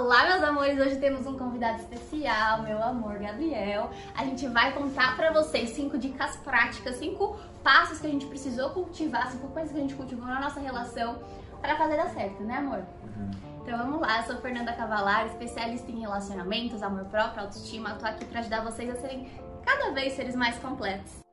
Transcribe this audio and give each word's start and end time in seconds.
Olá, 0.00 0.24
meus 0.28 0.42
amores! 0.42 0.80
Hoje 0.80 0.96
temos 0.96 1.26
um 1.26 1.36
convidado 1.36 1.76
especial, 1.76 2.62
meu 2.62 2.82
amor 2.82 3.18
Gabriel. 3.18 3.90
A 4.16 4.24
gente 4.24 4.48
vai 4.48 4.72
contar 4.72 5.14
pra 5.14 5.30
vocês 5.30 5.68
cinco 5.70 5.98
dicas 5.98 6.38
práticas, 6.38 6.96
cinco 6.96 7.36
passos 7.62 8.00
que 8.00 8.06
a 8.06 8.10
gente 8.10 8.24
precisou 8.24 8.70
cultivar, 8.70 9.30
cinco 9.30 9.48
coisas 9.48 9.70
que 9.70 9.76
a 9.76 9.82
gente 9.82 9.94
cultivou 9.94 10.24
na 10.24 10.40
nossa 10.40 10.58
relação 10.58 11.20
para 11.60 11.76
fazer 11.76 11.98
dar 11.98 12.08
certo, 12.14 12.42
né, 12.42 12.56
amor? 12.56 12.78
Uhum. 12.78 13.30
Então 13.62 13.76
vamos 13.76 14.00
lá, 14.00 14.20
eu 14.20 14.22
sou 14.22 14.36
Fernanda 14.40 14.72
Cavalar, 14.72 15.26
especialista 15.26 15.90
em 15.90 16.00
relacionamentos, 16.00 16.82
amor 16.82 17.04
próprio, 17.04 17.42
autoestima. 17.42 17.90
Eu 17.90 17.98
tô 17.98 18.06
aqui 18.06 18.24
pra 18.24 18.40
ajudar 18.40 18.64
vocês 18.64 18.88
a 18.88 18.96
serem 18.96 19.30
cada 19.66 19.92
vez 19.92 20.14
seres 20.14 20.34
mais 20.34 20.58
completos. 20.60 21.29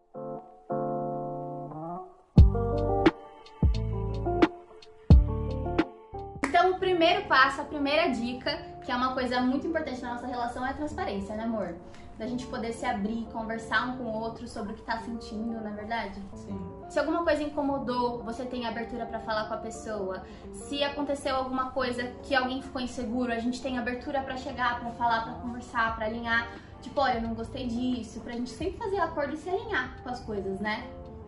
Primeiro 7.07 7.27
passo, 7.29 7.61
a 7.61 7.63
primeira 7.63 8.09
dica, 8.09 8.57
que 8.83 8.91
é 8.91 8.95
uma 8.95 9.13
coisa 9.13 9.39
muito 9.39 9.65
importante 9.65 10.01
na 10.01 10.15
nossa 10.15 10.27
relação, 10.27 10.65
é 10.65 10.71
a 10.71 10.73
transparência, 10.73 11.37
né, 11.37 11.43
amor? 11.45 11.73
Da 12.19 12.27
gente 12.27 12.45
poder 12.47 12.73
se 12.73 12.85
abrir, 12.85 13.25
conversar 13.31 13.87
um 13.87 13.97
com 13.97 14.03
o 14.03 14.13
outro 14.13 14.45
sobre 14.45 14.73
o 14.73 14.75
que 14.75 14.81
tá 14.81 14.97
sentindo, 14.97 15.53
na 15.61 15.69
é 15.69 15.73
verdade? 15.73 16.21
Sim. 16.35 16.59
Se 16.89 16.99
alguma 16.99 17.23
coisa 17.23 17.43
incomodou, 17.43 18.21
você 18.23 18.43
tem 18.43 18.67
abertura 18.67 19.05
para 19.05 19.21
falar 19.21 19.47
com 19.47 19.53
a 19.53 19.57
pessoa. 19.57 20.21
Se 20.51 20.83
aconteceu 20.83 21.33
alguma 21.37 21.71
coisa 21.71 22.03
que 22.23 22.35
alguém 22.35 22.61
ficou 22.61 22.81
inseguro, 22.81 23.31
a 23.31 23.39
gente 23.39 23.61
tem 23.61 23.77
abertura 23.77 24.19
para 24.21 24.35
chegar, 24.35 24.77
para 24.81 24.91
falar, 24.91 25.21
para 25.21 25.33
conversar, 25.35 25.95
para 25.95 26.07
alinhar. 26.07 26.51
Tipo, 26.81 26.99
olha, 26.99 27.19
eu 27.19 27.21
não 27.21 27.33
gostei 27.35 27.67
disso, 27.67 28.19
pra 28.19 28.33
gente 28.33 28.49
sempre 28.49 28.77
fazer 28.77 28.99
acordo 28.99 29.33
e 29.33 29.37
se 29.37 29.49
alinhar 29.49 29.95
com 30.03 30.09
as 30.09 30.19
coisas, 30.19 30.59
né? 30.59 30.85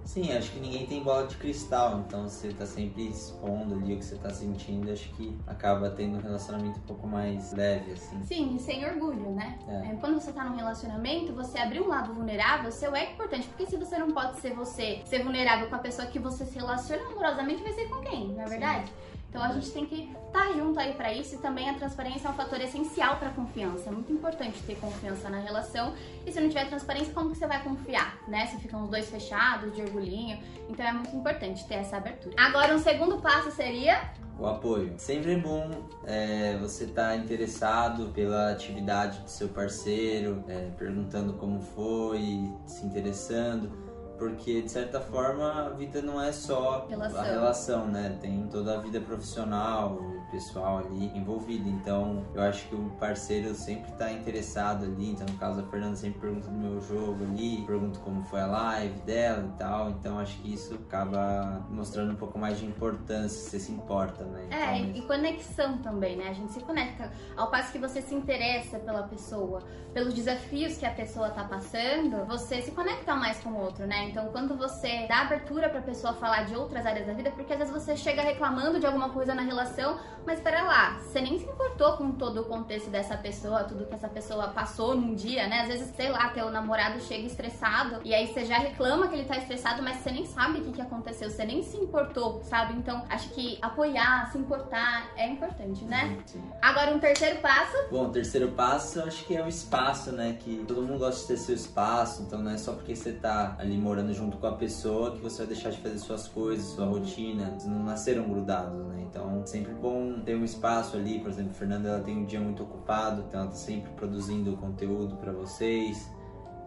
Sim, 0.09 0.35
acho 0.35 0.53
que 0.53 0.59
ninguém 0.59 0.87
tem 0.87 1.03
bola 1.03 1.27
de 1.27 1.37
cristal, 1.37 1.99
então 1.99 2.27
você 2.27 2.51
tá 2.51 2.65
sempre 2.65 3.09
expondo 3.09 3.75
ali 3.75 3.93
o 3.93 3.97
que 3.99 4.03
você 4.05 4.15
tá 4.15 4.31
sentindo, 4.31 4.91
acho 4.91 5.07
que 5.11 5.37
acaba 5.45 5.91
tendo 5.91 6.17
um 6.17 6.19
relacionamento 6.19 6.79
um 6.79 6.81
pouco 6.81 7.05
mais 7.05 7.53
leve, 7.53 7.91
assim. 7.91 8.19
Sim, 8.23 8.55
e 8.55 8.59
sem 8.59 8.83
orgulho, 8.83 9.29
né? 9.29 9.59
É. 9.67 9.95
Quando 9.97 10.19
você 10.19 10.31
tá 10.31 10.43
num 10.45 10.55
relacionamento, 10.55 11.31
você 11.33 11.59
abrir 11.59 11.81
um 11.81 11.87
lado 11.87 12.11
vulnerável, 12.11 12.71
seu 12.71 12.95
é 12.95 13.11
importante, 13.11 13.47
porque 13.49 13.67
se 13.67 13.77
você 13.77 13.99
não 13.99 14.09
pode 14.09 14.39
ser 14.39 14.55
você, 14.55 14.99
ser 15.05 15.23
vulnerável 15.23 15.69
com 15.69 15.75
a 15.75 15.79
pessoa 15.79 16.07
que 16.07 16.17
você 16.17 16.43
se 16.43 16.55
relaciona 16.55 17.03
amorosamente, 17.03 17.61
vai 17.61 17.73
ser 17.73 17.87
com 17.87 18.01
quem, 18.01 18.29
não 18.29 18.41
é 18.41 18.47
verdade? 18.47 18.87
Sim. 18.87 19.18
Então 19.29 19.43
a 19.43 19.53
gente 19.53 19.71
tem 19.71 19.85
que 19.85 20.09
estar 20.25 20.47
tá 20.47 20.53
junto 20.53 20.79
aí 20.79 20.93
para 20.93 21.13
isso 21.13 21.35
e 21.35 21.37
também 21.37 21.69
a 21.69 21.75
transparência 21.75 22.27
é 22.27 22.31
um 22.31 22.33
fator 22.33 22.59
essencial 22.59 23.17
para 23.17 23.29
confiança. 23.29 23.89
É 23.89 23.91
muito 23.91 24.11
importante 24.11 24.61
ter 24.63 24.75
confiança 24.79 25.29
na 25.29 25.39
relação 25.39 25.93
e 26.25 26.31
se 26.31 26.39
não 26.39 26.47
tiver 26.49 26.67
transparência, 26.67 27.13
como 27.13 27.29
que 27.29 27.37
você 27.37 27.45
vai 27.45 27.63
confiar, 27.63 28.17
né? 28.27 28.47
Se 28.47 28.57
ficam 28.57 28.83
os 28.83 28.89
dois 28.89 29.07
fechados, 29.09 29.73
de 29.75 29.81
orgulhinho. 29.81 30.39
Então 30.67 30.85
é 30.85 30.91
muito 30.91 31.15
importante 31.15 31.65
ter 31.67 31.75
essa 31.75 31.97
abertura. 31.97 32.35
Agora 32.37 32.73
um 32.73 32.79
segundo 32.79 33.21
passo 33.21 33.51
seria 33.51 34.11
o 34.39 34.47
apoio. 34.47 34.93
Sempre 34.97 35.33
é 35.33 35.37
bom 35.37 35.69
é, 36.05 36.57
você 36.57 36.85
estar 36.85 37.09
tá 37.09 37.15
interessado 37.15 38.07
pela 38.13 38.51
atividade 38.51 39.19
do 39.19 39.29
seu 39.29 39.49
parceiro, 39.49 40.43
é, 40.47 40.69
perguntando 40.77 41.33
como 41.33 41.61
foi, 41.61 42.49
se 42.65 42.85
interessando 42.85 43.88
porque 44.19 44.61
de 44.61 44.69
certa 44.69 44.99
forma 44.99 45.65
a 45.65 45.69
vida 45.69 46.01
não 46.01 46.21
é 46.21 46.31
só 46.31 46.85
relação. 46.87 47.19
a 47.19 47.23
relação, 47.23 47.87
né? 47.87 48.17
Tem 48.21 48.45
toda 48.47 48.75
a 48.75 48.81
vida 48.81 48.99
profissional, 48.99 49.97
pessoal 50.29 50.79
ali 50.79 51.11
envolvido. 51.15 51.69
Então, 51.69 52.25
eu 52.33 52.41
acho 52.41 52.67
que 52.67 52.75
o 52.75 52.89
parceiro 52.99 53.53
sempre 53.55 53.91
está 53.91 54.11
interessado 54.11 54.85
ali. 54.85 55.11
Então, 55.11 55.25
no 55.27 55.37
caso, 55.37 55.61
a 55.61 55.63
Fernanda 55.63 55.95
sempre 55.95 56.19
pergunta 56.19 56.47
do 56.47 56.57
meu 56.57 56.81
jogo 56.81 57.23
ali, 57.23 57.63
pergunta 57.65 57.99
como 57.99 58.23
foi 58.23 58.41
a 58.41 58.47
live 58.47 58.99
dela 59.01 59.49
e 59.53 59.57
tal. 59.57 59.89
Então, 59.89 60.19
acho 60.19 60.37
que 60.41 60.53
isso 60.53 60.75
acaba 60.75 61.65
mostrando 61.69 62.11
um 62.11 62.15
pouco 62.15 62.37
mais 62.37 62.59
de 62.59 62.65
importância, 62.65 63.49
você 63.49 63.59
se 63.59 63.71
importa, 63.71 64.23
né? 64.25 64.47
É, 64.51 64.77
então, 64.77 64.95
é, 64.95 64.97
e 64.97 65.01
conexão 65.03 65.77
também, 65.79 66.17
né? 66.17 66.29
A 66.29 66.33
gente 66.33 66.51
se 66.51 66.59
conecta. 66.59 67.11
Ao 67.35 67.49
passo 67.49 67.71
que 67.71 67.79
você 67.79 68.01
se 68.01 68.13
interessa 68.13 68.79
pela 68.79 69.03
pessoa, 69.03 69.63
pelos 69.93 70.13
desafios 70.13 70.77
que 70.77 70.85
a 70.85 70.91
pessoa 70.91 71.29
tá 71.29 71.43
passando, 71.43 72.25
você 72.25 72.61
se 72.61 72.71
conecta 72.71 73.15
mais 73.15 73.39
com 73.39 73.49
o 73.49 73.59
outro, 73.59 73.85
né? 73.85 74.08
Então, 74.09 74.29
quando 74.31 74.55
você 74.57 75.05
dá 75.07 75.21
abertura 75.21 75.69
pra 75.69 75.81
pessoa 75.81 76.13
falar 76.13 76.43
de 76.45 76.55
outras 76.55 76.85
áreas 76.85 77.05
da 77.05 77.13
vida, 77.13 77.31
porque 77.31 77.53
às 77.53 77.59
vezes 77.59 77.73
você 77.73 77.95
chega 77.95 78.21
reclamando 78.21 78.79
de 78.79 78.85
alguma 78.85 79.09
coisa 79.09 79.35
na 79.35 79.43
relação, 79.43 79.99
mas 80.25 80.39
espera 80.39 80.63
lá, 80.63 80.99
você 80.99 81.21
nem 81.21 81.37
se 81.37 81.45
importou 81.45 81.93
com 81.93 82.11
todo 82.11 82.41
o 82.41 82.45
contexto 82.45 82.89
dessa 82.89 83.15
pessoa, 83.17 83.63
tudo 83.63 83.85
que 83.85 83.93
essa 83.93 84.07
pessoa 84.07 84.47
passou 84.49 84.95
num 84.95 85.13
dia, 85.13 85.47
né? 85.47 85.61
Às 85.61 85.67
vezes, 85.67 85.95
sei 85.95 86.09
lá, 86.09 86.29
teu 86.29 86.49
namorado 86.49 86.99
chega 87.01 87.25
estressado 87.25 88.01
e 88.03 88.13
aí 88.13 88.27
você 88.27 88.45
já 88.45 88.57
reclama 88.57 89.07
que 89.07 89.15
ele 89.15 89.25
tá 89.25 89.37
estressado, 89.37 89.83
mas 89.83 89.97
você 89.97 90.11
nem 90.11 90.25
sabe 90.25 90.59
o 90.59 90.63
que, 90.63 90.73
que 90.73 90.81
aconteceu, 90.81 91.29
você 91.29 91.45
nem 91.45 91.61
se 91.63 91.77
importou, 91.77 92.41
sabe? 92.43 92.73
Então, 92.73 93.05
acho 93.09 93.29
que 93.29 93.57
apoiar, 93.61 94.31
se 94.31 94.37
importar 94.37 95.09
é 95.15 95.27
importante, 95.27 95.85
né? 95.85 96.17
Sim. 96.25 96.43
Agora, 96.61 96.91
um 96.91 96.99
terceiro 96.99 97.39
passo. 97.39 97.77
Bom, 97.91 98.07
o 98.07 98.11
terceiro 98.11 98.49
passo, 98.51 99.01
acho 99.01 99.23
que 99.25 99.35
é 99.35 99.43
o 99.43 99.47
espaço, 99.47 100.11
né? 100.11 100.37
Que 100.39 100.63
todo 100.67 100.81
mundo 100.81 100.99
gosta 100.99 101.21
de 101.21 101.27
ter 101.27 101.37
seu 101.37 101.55
espaço, 101.55 102.23
então 102.23 102.39
não 102.39 102.51
é 102.51 102.57
só 102.57 102.73
porque 102.73 102.95
você 102.95 103.11
tá 103.11 103.55
ali 103.59 103.77
morando 103.77 103.98
junto 104.13 104.37
com 104.37 104.47
a 104.47 104.53
pessoa 104.53 105.11
que 105.11 105.21
você 105.21 105.39
vai 105.39 105.47
deixar 105.47 105.69
de 105.69 105.77
fazer 105.77 105.97
suas 105.97 106.27
coisas, 106.27 106.65
sua 106.67 106.85
rotina. 106.85 107.57
Não 107.65 107.83
nasceram 107.83 108.27
grudados, 108.27 108.85
né? 108.87 109.05
Então, 109.09 109.45
sempre 109.45 109.73
bom 109.73 110.21
ter 110.21 110.35
um 110.35 110.43
espaço 110.43 110.95
ali, 110.95 111.19
por 111.19 111.31
exemplo, 111.31 111.51
a 111.51 111.55
Fernanda 111.55 111.89
ela 111.89 111.99
tem 112.03 112.17
um 112.17 112.25
dia 112.25 112.39
muito 112.39 112.63
ocupado, 112.63 113.23
então 113.27 113.41
ela 113.41 113.49
tá 113.49 113.55
sempre 113.55 113.91
produzindo 113.91 114.55
conteúdo 114.57 115.15
para 115.17 115.31
vocês 115.31 116.09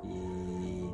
e 0.05 0.91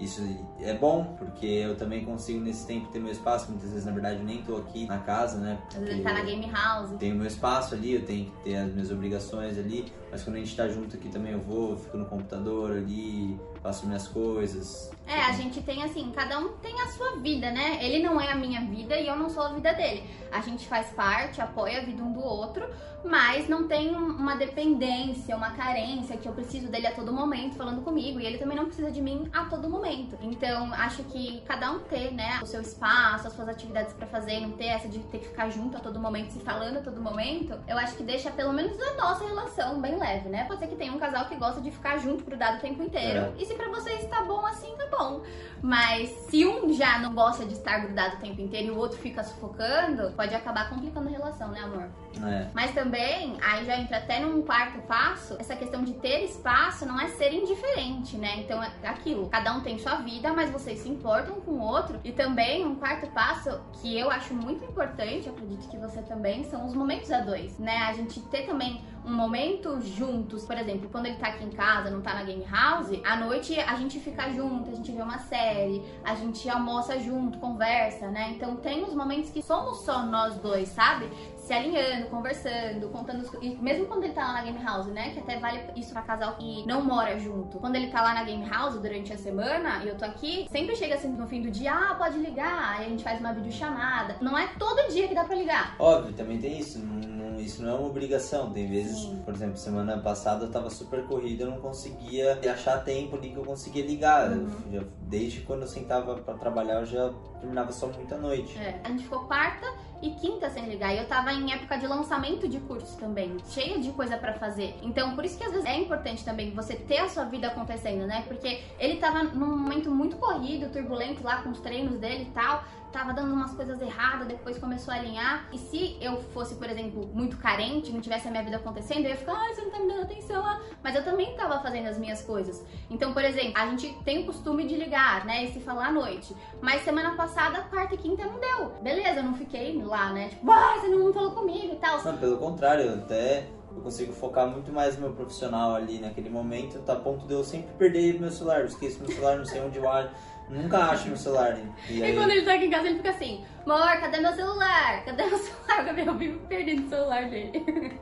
isso 0.00 0.22
é 0.60 0.72
bom, 0.72 1.14
porque 1.18 1.46
eu 1.46 1.76
também 1.76 2.04
consigo 2.04 2.40
nesse 2.40 2.66
tempo 2.66 2.88
ter 2.88 2.98
meu 2.98 3.12
espaço. 3.12 3.50
Muitas 3.50 3.68
vezes, 3.68 3.84
na 3.84 3.92
verdade, 3.92 4.20
eu 4.20 4.24
nem 4.24 4.42
tô 4.42 4.56
aqui 4.56 4.86
na 4.86 4.98
casa, 4.98 5.38
né? 5.38 5.58
Às 5.68 5.74
vezes 5.74 5.88
ele 5.90 6.02
tá 6.02 6.14
na 6.14 6.22
game 6.22 6.50
house. 6.50 6.90
Tenho 6.98 7.16
meu 7.16 7.26
espaço 7.26 7.74
ali, 7.74 7.94
eu 7.94 8.06
tenho 8.06 8.30
que 8.30 8.44
ter 8.44 8.56
as 8.56 8.72
minhas 8.72 8.90
obrigações 8.90 9.58
ali. 9.58 9.92
Mas 10.10 10.24
quando 10.24 10.36
a 10.36 10.38
gente 10.40 10.56
tá 10.56 10.68
junto 10.68 10.96
aqui 10.96 11.08
também 11.08 11.32
eu 11.32 11.40
vou, 11.40 11.76
fico 11.76 11.96
no 11.96 12.06
computador 12.06 12.72
ali, 12.72 13.38
faço 13.62 13.86
minhas 13.86 14.08
coisas. 14.08 14.90
É, 15.06 15.22
a 15.22 15.32
gente 15.32 15.60
tem 15.62 15.82
assim, 15.82 16.12
cada 16.14 16.38
um 16.38 16.50
tem 16.58 16.80
a 16.80 16.86
sua 16.88 17.16
vida, 17.16 17.50
né? 17.50 17.84
Ele 17.84 18.02
não 18.02 18.20
é 18.20 18.30
a 18.30 18.34
minha 18.34 18.60
vida 18.60 18.96
e 18.96 19.06
eu 19.06 19.16
não 19.16 19.28
sou 19.28 19.42
a 19.42 19.52
vida 19.52 19.72
dele. 19.72 20.04
A 20.30 20.40
gente 20.40 20.66
faz 20.68 20.88
parte, 20.90 21.40
apoia 21.40 21.78
a 21.78 21.84
vida 21.84 22.02
um 22.02 22.12
do 22.12 22.20
outro, 22.20 22.68
mas 23.04 23.48
não 23.48 23.66
tem 23.66 23.94
uma 23.94 24.36
dependência, 24.36 25.34
uma 25.36 25.50
carência 25.50 26.16
que 26.16 26.28
eu 26.28 26.32
preciso 26.32 26.68
dele 26.68 26.86
a 26.86 26.94
todo 26.94 27.12
momento 27.12 27.56
falando 27.56 27.82
comigo 27.82 28.20
e 28.20 28.26
ele 28.26 28.38
também 28.38 28.56
não 28.56 28.66
precisa 28.66 28.90
de 28.90 29.00
mim 29.00 29.28
a 29.32 29.46
todo 29.46 29.68
momento. 29.68 30.16
Então, 30.22 30.72
acho 30.74 31.02
que 31.04 31.42
cada 31.46 31.72
um 31.72 31.80
ter, 31.80 32.12
né, 32.12 32.38
o 32.42 32.46
seu 32.46 32.60
espaço, 32.60 33.26
as 33.26 33.32
suas 33.32 33.48
atividades 33.48 33.92
para 33.94 34.06
fazer, 34.06 34.40
não 34.40 34.52
ter 34.52 34.66
essa 34.66 34.88
de 34.88 34.98
ter 35.00 35.18
que 35.18 35.28
ficar 35.28 35.50
junto 35.50 35.76
a 35.76 35.80
todo 35.80 35.98
momento, 35.98 36.30
se 36.30 36.40
falando 36.40 36.78
a 36.78 36.80
todo 36.82 37.00
momento, 37.00 37.58
eu 37.66 37.78
acho 37.78 37.96
que 37.96 38.02
deixa 38.02 38.30
pelo 38.30 38.52
menos 38.52 38.80
a 38.80 38.94
nossa 38.94 39.24
relação 39.24 39.80
bem 39.80 39.96
leve, 40.00 40.28
né? 40.28 40.44
Pode 40.44 40.60
ser 40.60 40.66
que 40.66 40.76
tenha 40.76 40.92
um 40.92 40.98
casal 40.98 41.26
que 41.26 41.36
gosta 41.36 41.60
de 41.60 41.70
ficar 41.70 41.98
junto, 41.98 42.24
grudado 42.24 42.56
o 42.56 42.60
tempo 42.60 42.82
inteiro. 42.82 43.18
É. 43.18 43.32
E 43.38 43.46
se 43.46 43.54
pra 43.54 43.68
vocês 43.68 44.06
tá 44.06 44.22
bom 44.22 44.44
assim, 44.46 44.74
tá 44.76 44.86
bom. 44.86 45.22
Mas 45.62 46.08
se 46.28 46.46
um 46.46 46.72
já 46.72 46.98
não 46.98 47.14
gosta 47.14 47.44
de 47.44 47.52
estar 47.52 47.78
grudado 47.78 48.16
o 48.16 48.18
tempo 48.18 48.40
inteiro 48.40 48.68
e 48.68 48.70
o 48.70 48.78
outro 48.78 48.98
fica 48.98 49.22
sufocando, 49.22 50.10
pode 50.12 50.34
acabar 50.34 50.70
complicando 50.70 51.08
a 51.08 51.12
relação, 51.12 51.48
né, 51.48 51.60
amor? 51.60 51.88
É. 52.26 52.48
Mas 52.54 52.72
também, 52.72 53.36
aí 53.42 53.64
já 53.64 53.76
entra 53.76 53.98
até 53.98 54.20
num 54.20 54.42
quarto 54.42 54.80
passo, 54.82 55.36
essa 55.38 55.54
questão 55.54 55.84
de 55.84 55.92
ter 55.94 56.24
espaço 56.24 56.86
não 56.86 56.98
é 56.98 57.08
ser 57.08 57.32
indiferente, 57.32 58.16
né? 58.16 58.36
Então 58.38 58.62
é 58.62 58.88
aquilo, 58.88 59.28
cada 59.28 59.52
um 59.54 59.60
tem 59.60 59.78
sua 59.78 59.96
vida, 59.96 60.32
mas 60.32 60.50
vocês 60.50 60.80
se 60.80 60.88
importam 60.88 61.40
com 61.40 61.52
o 61.52 61.60
outro. 61.60 62.00
E 62.02 62.10
também 62.10 62.66
um 62.66 62.74
quarto 62.74 63.06
passo 63.10 63.60
que 63.74 63.98
eu 63.98 64.10
acho 64.10 64.34
muito 64.34 64.64
importante, 64.64 65.28
acredito 65.28 65.68
que 65.68 65.76
você 65.76 66.00
também, 66.02 66.44
são 66.44 66.66
os 66.66 66.74
momentos 66.74 67.10
a 67.12 67.20
dois, 67.20 67.58
né? 67.58 67.76
A 67.88 67.92
gente 67.92 68.20
ter 68.22 68.46
também 68.46 68.82
um 69.04 69.12
momento 69.12 69.80
juntos, 69.80 70.44
por 70.44 70.56
exemplo, 70.56 70.88
quando 70.90 71.06
ele 71.06 71.16
tá 71.16 71.28
aqui 71.28 71.44
em 71.44 71.50
casa, 71.50 71.90
não 71.90 72.00
tá 72.00 72.14
na 72.14 72.22
game 72.22 72.44
house, 72.44 72.88
à 73.04 73.16
noite 73.16 73.58
a 73.58 73.74
gente 73.76 73.98
fica 73.98 74.30
junto, 74.30 74.70
a 74.70 74.74
gente 74.74 74.92
vê 74.92 75.02
uma 75.02 75.18
série, 75.18 75.82
a 76.04 76.14
gente 76.14 76.48
almoça 76.48 76.98
junto, 76.98 77.38
conversa, 77.38 78.08
né? 78.08 78.32
Então 78.36 78.56
tem 78.56 78.84
uns 78.84 78.94
momentos 78.94 79.30
que 79.30 79.42
somos 79.42 79.80
só 79.80 80.02
nós 80.04 80.36
dois, 80.36 80.68
sabe? 80.68 81.10
Se 81.36 81.52
alinhando, 81.52 82.06
conversando, 82.06 82.88
contando. 82.90 83.28
E 83.42 83.56
mesmo 83.56 83.86
quando 83.86 84.04
ele 84.04 84.12
tá 84.12 84.24
lá 84.24 84.32
na 84.34 84.42
game 84.42 84.62
house, 84.62 84.86
né? 84.86 85.10
Que 85.10 85.20
até 85.20 85.38
vale 85.38 85.60
isso 85.76 85.92
pra 85.92 86.02
casal 86.02 86.36
que 86.36 86.64
não 86.66 86.84
mora 86.84 87.18
junto. 87.18 87.58
Quando 87.58 87.76
ele 87.76 87.88
tá 87.88 88.02
lá 88.02 88.14
na 88.14 88.22
game 88.22 88.48
house 88.48 88.78
durante 88.78 89.12
a 89.12 89.18
semana 89.18 89.82
e 89.84 89.88
eu 89.88 89.96
tô 89.96 90.04
aqui, 90.04 90.46
sempre 90.50 90.76
chega 90.76 90.94
assim 90.94 91.08
no 91.08 91.26
fim 91.26 91.42
do 91.42 91.50
dia, 91.50 91.72
ah, 91.72 91.94
pode 91.94 92.18
ligar, 92.18 92.76
aí 92.76 92.86
a 92.86 92.88
gente 92.88 93.02
faz 93.02 93.18
uma 93.18 93.32
videochamada. 93.32 94.16
Não 94.20 94.38
é 94.38 94.48
todo 94.58 94.92
dia 94.92 95.08
que 95.08 95.14
dá 95.14 95.24
pra 95.24 95.34
ligar. 95.34 95.74
Óbvio, 95.78 96.12
também 96.12 96.38
tem 96.38 96.58
isso. 96.58 96.78
Não, 96.78 97.19
isso 97.40 97.62
não 97.62 97.70
é 97.70 97.74
uma 97.74 97.88
obrigação. 97.88 98.52
Tem 98.52 98.68
vezes 98.68 98.98
Sim. 98.98 99.22
Por 99.24 99.34
exemplo, 99.34 99.56
semana 99.56 99.98
passada 99.98 100.44
eu 100.44 100.50
tava 100.50 100.70
super 100.70 101.04
corrida, 101.06 101.44
eu 101.44 101.50
não 101.50 101.60
conseguia 101.60 102.38
achar 102.50 102.82
tempo 102.84 103.16
ali 103.16 103.30
que 103.30 103.36
eu 103.36 103.44
conseguia 103.44 103.84
ligar. 103.84 104.30
Uhum. 104.30 104.48
Já, 104.72 104.82
desde 105.02 105.40
quando 105.40 105.62
eu 105.62 105.68
sentava 105.68 106.16
para 106.16 106.34
trabalhar, 106.34 106.80
eu 106.80 106.86
já 106.86 107.12
terminava 107.40 107.72
só 107.72 107.86
muita 107.88 108.16
noite. 108.16 108.58
É. 108.58 108.80
A 108.84 108.88
gente 108.88 109.04
ficou 109.04 109.20
quarta 109.20 109.66
e 110.02 110.10
quinta 110.10 110.48
sem 110.50 110.66
ligar. 110.66 110.94
E 110.94 110.98
eu 110.98 111.06
tava 111.06 111.32
em 111.32 111.52
época 111.52 111.78
de 111.78 111.86
lançamento 111.86 112.48
de 112.48 112.58
cursos 112.60 112.94
também, 112.96 113.36
cheia 113.48 113.78
de 113.78 113.90
coisa 113.92 114.16
para 114.16 114.34
fazer. 114.34 114.76
Então, 114.82 115.14
por 115.14 115.24
isso 115.24 115.36
que 115.36 115.44
às 115.44 115.52
vezes 115.52 115.66
é 115.66 115.76
importante 115.76 116.24
também 116.24 116.50
você 116.52 116.74
ter 116.74 116.98
a 116.98 117.08
sua 117.08 117.24
vida 117.24 117.48
acontecendo, 117.48 118.06
né? 118.06 118.24
Porque 118.26 118.62
ele 118.78 118.96
tava 118.96 119.22
num 119.22 119.56
momento 119.56 119.90
muito 119.90 120.16
corrido, 120.16 120.72
turbulento 120.72 121.22
lá 121.22 121.42
com 121.42 121.50
os 121.50 121.60
treinos 121.60 121.98
dele 121.98 122.24
e 122.24 122.32
tal 122.32 122.64
tava 122.90 123.12
dando 123.12 123.32
umas 123.32 123.52
coisas 123.52 123.80
erradas, 123.80 124.26
depois 124.26 124.58
começou 124.58 124.92
a 124.92 124.96
alinhar. 124.96 125.48
E 125.52 125.58
se 125.58 125.96
eu 126.00 126.20
fosse, 126.32 126.56
por 126.56 126.68
exemplo, 126.68 127.08
muito 127.14 127.36
carente, 127.36 127.92
não 127.92 128.00
tivesse 128.00 128.28
a 128.28 128.30
minha 128.30 128.42
vida 128.42 128.56
acontecendo, 128.56 129.04
eu 129.04 129.10
ia 129.10 129.16
ficar, 129.16 129.34
ai, 129.34 129.54
você 129.54 129.62
não 129.62 129.70
tá 129.70 129.78
me 129.78 129.88
dando 129.88 130.02
atenção. 130.02 130.44
Ah. 130.44 130.60
Mas 130.82 130.94
eu 130.94 131.04
também 131.04 131.34
tava 131.36 131.60
fazendo 131.60 131.86
as 131.86 131.98
minhas 131.98 132.22
coisas. 132.22 132.64
Então, 132.88 133.12
por 133.12 133.24
exemplo, 133.24 133.52
a 133.54 133.66
gente 133.66 133.92
tem 134.04 134.22
o 134.22 134.26
costume 134.26 134.66
de 134.66 134.76
ligar, 134.76 135.24
né, 135.24 135.44
e 135.44 135.52
se 135.52 135.60
falar 135.60 135.88
à 135.88 135.92
noite. 135.92 136.34
Mas 136.60 136.82
semana 136.82 137.14
passada, 137.14 137.62
quarta 137.62 137.94
e 137.94 137.98
quinta 137.98 138.24
não 138.24 138.38
deu. 138.40 138.70
Beleza, 138.82 139.20
eu 139.20 139.24
não 139.24 139.34
fiquei 139.34 139.76
lá, 139.90 140.12
né, 140.12 140.28
tipo, 140.28 140.50
ah, 140.50 140.78
você 140.80 140.88
não 140.88 141.12
falou 141.12 141.32
comigo 141.32 141.74
e 141.74 141.76
tal. 141.76 142.02
Não, 142.02 142.16
pelo 142.16 142.38
contrário, 142.38 142.94
até 142.94 143.46
eu 143.74 143.82
consigo 143.82 144.12
focar 144.12 144.48
muito 144.48 144.72
mais 144.72 144.96
no 144.96 145.02
meu 145.02 145.12
profissional 145.12 145.74
ali 145.74 145.98
naquele 145.98 146.30
momento, 146.30 146.78
tá 146.80 146.94
a 146.94 146.96
ponto 146.96 147.26
de 147.26 147.34
eu 147.34 147.44
sempre 147.44 147.72
perder 147.78 148.20
meu 148.20 148.30
celular, 148.30 148.60
eu 148.60 148.66
esqueço 148.66 149.00
meu 149.00 149.10
celular, 149.10 149.36
não 149.36 149.44
sei 149.44 149.60
onde 149.60 149.78
vai. 149.78 150.10
Nunca 150.48 150.78
acho 150.78 151.06
meu 151.06 151.16
celular. 151.16 151.56
E, 151.88 152.02
aí... 152.02 152.10
e 152.10 152.16
quando 152.16 152.30
ele 152.30 152.42
tá 152.42 152.54
aqui 152.54 152.64
em 152.64 152.70
casa, 152.70 152.88
ele 152.88 152.96
fica 152.96 153.10
assim: 153.10 153.44
Amor, 153.64 154.00
cadê 154.00 154.18
meu 154.18 154.32
celular? 154.32 155.04
Cadê 155.04 155.26
meu 155.26 155.38
celular? 155.38 155.82
O 155.82 155.84
Gabriel 155.84 156.14
vive 156.16 156.38
perdendo 156.48 156.86
o 156.86 156.88
celular 156.88 157.30
dele. 157.30 158.00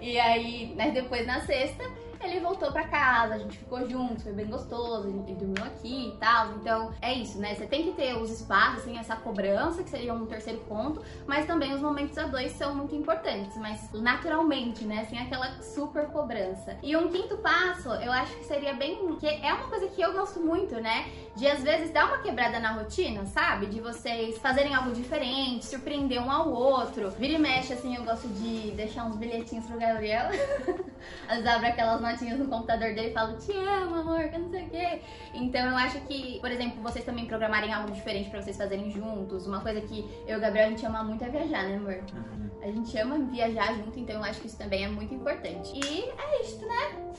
e 0.00 0.18
aí, 0.18 0.74
mas 0.74 0.94
depois 0.94 1.26
na 1.26 1.40
sexta, 1.40 1.84
ele 2.24 2.40
voltou 2.40 2.70
pra 2.72 2.84
casa, 2.84 3.34
a 3.34 3.38
gente 3.38 3.58
ficou 3.58 3.88
junto, 3.88 4.22
foi 4.22 4.32
bem 4.32 4.46
gostoso, 4.46 5.08
ele 5.08 5.34
dormiu 5.34 5.64
aqui 5.64 6.08
e 6.08 6.16
tal. 6.18 6.52
Então 6.54 6.92
é 7.00 7.12
isso, 7.12 7.38
né? 7.38 7.54
Você 7.54 7.66
tem 7.66 7.84
que 7.84 7.92
ter 7.92 8.16
os 8.16 8.30
espaços, 8.30 8.84
tem 8.84 8.98
essa 8.98 9.16
cobrança, 9.16 9.82
que 9.82 9.90
seria 9.90 10.14
um 10.14 10.26
terceiro 10.26 10.60
ponto, 10.60 11.02
mas 11.26 11.46
também 11.46 11.74
os 11.74 11.80
momentos 11.80 12.16
a 12.18 12.26
dois 12.26 12.52
são 12.52 12.74
muito 12.74 12.94
importantes, 12.94 13.56
mas 13.56 13.90
naturalmente, 13.92 14.84
né? 14.84 15.04
Sem 15.08 15.18
aquela 15.18 15.60
super 15.60 16.06
cobrança. 16.06 16.76
E 16.82 16.96
um 16.96 17.08
quinto 17.08 17.36
passo, 17.38 17.88
eu 17.88 18.12
acho 18.12 18.36
que 18.36 18.44
seria 18.44 18.74
bem. 18.74 19.16
que 19.16 19.26
é 19.26 19.52
uma 19.52 19.68
coisa 19.68 19.86
que 19.88 20.00
eu 20.00 20.12
gosto 20.12 20.40
muito, 20.40 20.80
né? 20.80 21.10
De 21.36 21.46
às 21.46 21.62
vezes 21.62 21.90
dar 21.90 22.06
uma 22.06 22.18
quebrada 22.18 22.60
na 22.60 22.72
rotina, 22.72 23.24
sabe? 23.26 23.66
De 23.66 23.80
vocês 23.80 24.38
fazerem 24.38 24.74
algo 24.74 24.92
diferente, 24.92 25.64
surpreender 25.64 26.22
um 26.22 26.30
ao 26.30 26.50
outro. 26.50 27.10
Vira 27.10 27.34
e 27.34 27.38
mexe, 27.38 27.72
assim, 27.72 27.96
eu 27.96 28.04
gosto 28.04 28.28
de 28.28 28.70
deixar 28.72 29.04
uns 29.04 29.16
bilhetinhos 29.16 29.64
pro 29.66 29.78
Gabriel. 29.78 30.28
às 31.28 31.36
vezes 31.36 31.46
abre 31.46 31.66
aquelas 31.68 32.00
notinhas 32.12 32.38
no 32.38 32.46
computador 32.46 32.94
dele 32.94 33.08
e 33.08 33.12
falo, 33.12 33.36
te 33.38 33.52
amo, 33.52 33.96
amor, 33.96 34.28
que 34.28 34.38
não 34.38 34.50
sei 34.50 34.66
o 34.66 34.70
quê. 34.70 35.00
Então 35.34 35.68
eu 35.68 35.76
acho 35.76 36.00
que, 36.02 36.38
por 36.40 36.50
exemplo, 36.50 36.82
vocês 36.82 37.04
também 37.04 37.26
programarem 37.26 37.72
algo 37.72 37.90
diferente 37.92 38.30
pra 38.30 38.40
vocês 38.40 38.56
fazerem 38.56 38.90
juntos. 38.90 39.46
Uma 39.46 39.60
coisa 39.60 39.80
que 39.80 40.00
eu 40.26 40.34
e 40.34 40.38
o 40.38 40.40
Gabriel 40.40 40.66
a 40.66 40.70
gente 40.70 40.84
ama 40.86 41.02
muito 41.02 41.24
é 41.24 41.28
viajar, 41.28 41.64
né, 41.64 41.76
amor? 41.76 42.02
Uhum. 42.14 42.50
A 42.62 42.66
gente 42.66 42.96
ama 42.98 43.18
viajar 43.18 43.74
junto, 43.74 43.98
então 43.98 44.16
eu 44.16 44.24
acho 44.24 44.40
que 44.40 44.46
isso 44.46 44.58
também 44.58 44.84
é 44.84 44.88
muito 44.88 45.14
importante. 45.14 45.72
E 45.74 46.04
é 46.04 46.42
isso, 46.42 46.66
né? 46.66 47.12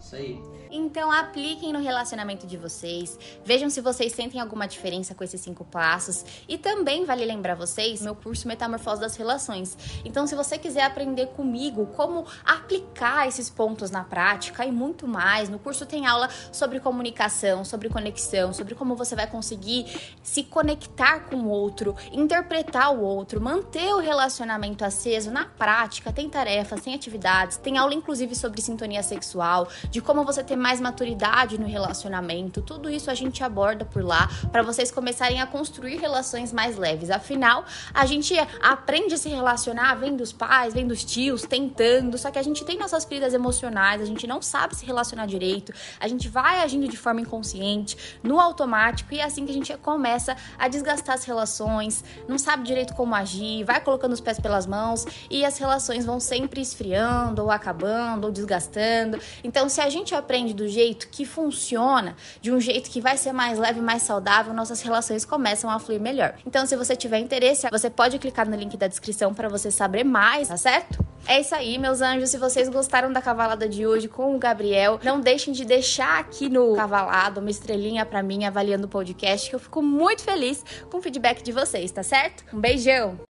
Isso 0.00 0.16
aí. 0.16 0.40
Então 0.70 1.10
apliquem 1.10 1.72
no 1.72 1.80
relacionamento 1.80 2.46
de 2.46 2.56
vocês, 2.56 3.18
vejam 3.44 3.68
se 3.68 3.80
vocês 3.80 4.12
sentem 4.12 4.40
alguma 4.40 4.66
diferença 4.66 5.14
com 5.14 5.24
esses 5.24 5.40
cinco 5.40 5.64
passos 5.64 6.24
e 6.48 6.56
também 6.56 7.04
vale 7.04 7.24
lembrar 7.24 7.56
vocês 7.56 8.00
meu 8.00 8.14
curso 8.14 8.46
Metamorfose 8.46 9.00
das 9.00 9.16
Relações. 9.16 9.76
Então 10.04 10.26
se 10.26 10.34
você 10.36 10.56
quiser 10.56 10.84
aprender 10.84 11.26
comigo 11.28 11.86
como 11.96 12.24
aplicar 12.44 13.26
esses 13.26 13.50
pontos 13.50 13.90
na 13.90 14.04
prática 14.04 14.64
e 14.64 14.70
muito 14.70 15.08
mais, 15.08 15.48
no 15.48 15.58
curso 15.58 15.84
tem 15.84 16.06
aula 16.06 16.28
sobre 16.52 16.78
comunicação, 16.78 17.64
sobre 17.64 17.88
conexão, 17.88 18.52
sobre 18.52 18.74
como 18.74 18.94
você 18.94 19.16
vai 19.16 19.26
conseguir 19.26 19.86
se 20.22 20.44
conectar 20.44 21.20
com 21.28 21.36
o 21.36 21.48
outro, 21.48 21.96
interpretar 22.12 22.94
o 22.94 23.02
outro, 23.02 23.40
manter 23.40 23.92
o 23.92 23.98
relacionamento 23.98 24.84
aceso 24.84 25.32
na 25.32 25.46
prática, 25.46 26.12
tem 26.12 26.30
tarefas, 26.30 26.80
tem 26.82 26.94
atividades, 26.94 27.56
tem 27.56 27.76
aula 27.76 27.92
inclusive 27.92 28.36
sobre 28.36 28.62
sintonia 28.62 29.02
sexual, 29.02 29.68
de 29.90 30.00
como 30.00 30.24
você 30.24 30.42
ter 30.42 30.56
mais 30.56 30.80
maturidade 30.80 31.58
no 31.58 31.66
relacionamento. 31.66 32.62
Tudo 32.62 32.88
isso 32.88 33.10
a 33.10 33.14
gente 33.14 33.42
aborda 33.42 33.84
por 33.84 34.04
lá 34.04 34.28
para 34.50 34.62
vocês 34.62 34.90
começarem 34.90 35.40
a 35.40 35.46
construir 35.46 35.96
relações 35.96 36.52
mais 36.52 36.76
leves. 36.76 37.10
Afinal, 37.10 37.64
a 37.92 38.06
gente 38.06 38.34
aprende 38.62 39.14
a 39.14 39.18
se 39.18 39.28
relacionar 39.28 39.94
vendo 39.94 40.20
os 40.20 40.32
pais, 40.32 40.74
vendo 40.74 40.92
os 40.92 41.04
tios, 41.04 41.42
tentando, 41.42 42.16
só 42.18 42.30
que 42.30 42.38
a 42.38 42.42
gente 42.42 42.64
tem 42.64 42.78
nossas 42.78 43.04
feridas 43.04 43.34
emocionais, 43.34 44.00
a 44.00 44.04
gente 44.04 44.26
não 44.26 44.40
sabe 44.40 44.76
se 44.76 44.84
relacionar 44.84 45.26
direito, 45.26 45.72
a 45.98 46.08
gente 46.08 46.28
vai 46.28 46.62
agindo 46.62 46.88
de 46.88 46.96
forma 46.96 47.20
inconsciente, 47.20 48.18
no 48.22 48.38
automático, 48.38 49.14
e 49.14 49.20
é 49.20 49.24
assim 49.24 49.44
que 49.44 49.50
a 49.50 49.54
gente 49.54 49.76
começa 49.78 50.36
a 50.58 50.68
desgastar 50.68 51.14
as 51.14 51.24
relações, 51.24 52.04
não 52.28 52.38
sabe 52.38 52.64
direito 52.64 52.94
como 52.94 53.14
agir, 53.14 53.64
vai 53.64 53.80
colocando 53.80 54.12
os 54.12 54.20
pés 54.20 54.38
pelas 54.38 54.66
mãos 54.66 55.04
e 55.30 55.44
as 55.44 55.58
relações 55.58 56.04
vão 56.04 56.20
sempre 56.20 56.60
esfriando, 56.60 57.42
ou 57.42 57.50
acabando, 57.50 58.26
ou 58.26 58.32
desgastando. 58.32 59.18
Então, 59.42 59.68
se 59.80 59.84
a 59.84 59.88
gente 59.88 60.14
aprende 60.14 60.52
do 60.52 60.68
jeito 60.68 61.08
que 61.08 61.24
funciona, 61.24 62.14
de 62.42 62.52
um 62.52 62.60
jeito 62.60 62.90
que 62.90 63.00
vai 63.00 63.16
ser 63.16 63.32
mais 63.32 63.58
leve, 63.58 63.80
mais 63.80 64.02
saudável, 64.02 64.52
nossas 64.52 64.82
relações 64.82 65.24
começam 65.24 65.70
a 65.70 65.78
fluir 65.78 65.98
melhor. 65.98 66.34
Então, 66.46 66.66
se 66.66 66.76
você 66.76 66.94
tiver 66.94 67.18
interesse, 67.18 67.66
você 67.70 67.88
pode 67.88 68.18
clicar 68.18 68.46
no 68.46 68.54
link 68.54 68.76
da 68.76 68.86
descrição 68.86 69.32
para 69.32 69.48
você 69.48 69.70
saber 69.70 70.04
mais, 70.04 70.48
tá 70.48 70.58
certo? 70.58 71.02
É 71.26 71.40
isso 71.40 71.54
aí, 71.54 71.78
meus 71.78 72.02
anjos. 72.02 72.28
Se 72.28 72.36
vocês 72.36 72.68
gostaram 72.68 73.10
da 73.10 73.22
cavalada 73.22 73.66
de 73.66 73.86
hoje 73.86 74.06
com 74.06 74.36
o 74.36 74.38
Gabriel, 74.38 75.00
não 75.02 75.18
deixem 75.18 75.50
de 75.50 75.64
deixar 75.64 76.18
aqui 76.18 76.50
no 76.50 76.74
cavalado 76.74 77.40
uma 77.40 77.50
estrelinha 77.50 78.04
para 78.04 78.22
mim 78.22 78.44
avaliando 78.44 78.84
o 78.84 78.90
podcast, 78.90 79.48
que 79.48 79.56
eu 79.56 79.60
fico 79.60 79.80
muito 79.80 80.22
feliz 80.22 80.62
com 80.90 80.98
o 80.98 81.02
feedback 81.02 81.42
de 81.42 81.52
vocês, 81.52 81.90
tá 81.90 82.02
certo? 82.02 82.44
Um 82.54 82.60
beijão! 82.60 83.18